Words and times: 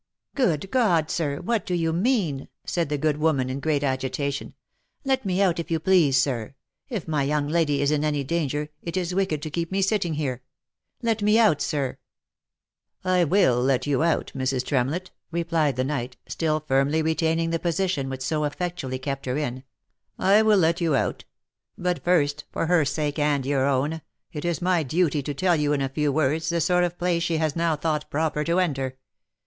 "Good 0.35 0.71
God, 0.71 1.11
sir! 1.11 1.41
what 1.41 1.63
do 1.63 1.75
you 1.75 1.93
mean?" 1.93 2.47
said 2.65 2.89
the 2.89 2.97
good 2.97 3.17
woman, 3.17 3.51
in 3.51 3.59
great 3.59 3.83
agitation." 3.83 4.55
Let 5.05 5.27
me 5.27 5.43
out 5.43 5.59
if 5.59 5.69
you 5.69 5.79
please, 5.79 6.19
sir. 6.19 6.55
If 6.89 7.07
my 7.07 7.21
young 7.21 7.47
lady 7.47 7.83
is 7.83 7.91
in 7.91 8.03
any 8.03 8.23
danger, 8.23 8.69
it 8.81 8.97
is 8.97 9.13
wicked 9.13 9.43
to 9.43 9.51
keep 9.51 9.71
me 9.71 9.83
sitting 9.83 10.15
here. 10.15 10.41
Let 11.03 11.21
me 11.21 11.37
out, 11.37 11.61
sir 11.61 11.99
!""I 13.15 13.25
will 13.25 13.61
let 13.61 13.85
you 13.85 14.01
out, 14.01 14.31
Mrs. 14.35 14.65
Tremlett," 14.65 15.11
replied 15.29 15.75
the 15.75 15.83
knight, 15.83 16.17
still 16.27 16.61
firmly 16.61 17.03
retaining 17.03 17.51
the 17.51 17.59
position 17.59 18.09
which 18.09 18.23
so 18.23 18.43
effectually 18.45 18.97
kept 18.97 19.27
her 19.27 19.37
in," 19.37 19.63
I 20.17 20.41
will 20.41 20.57
let 20.57 20.81
you 20.81 20.95
out; 20.95 21.25
but 21.77 22.03
first, 22.03 22.45
for 22.51 22.65
her 22.65 22.85
sake 22.85 23.19
and 23.19 23.45
your 23.45 23.67
own, 23.67 24.01
it 24.33 24.45
is 24.45 24.63
my 24.63 24.81
duty 24.81 25.21
to 25.21 25.35
tell 25.35 25.55
you 25.57 25.73
in 25.73 25.81
a 25.81 25.89
few 25.89 26.11
words 26.11 26.49
the 26.49 26.59
sort 26.59 26.85
of 26.85 26.97
place 26.97 27.21
she 27.21 27.37
has 27.37 27.55
now 27.55 27.75
thought 27.75 28.09
proper 28.09 28.43
to 28.45 28.59
enter. 28.59 28.97